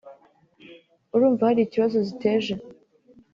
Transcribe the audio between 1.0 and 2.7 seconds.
urumva hari ikibazo ziteje